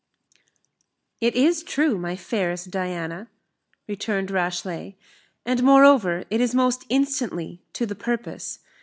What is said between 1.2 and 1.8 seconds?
"It is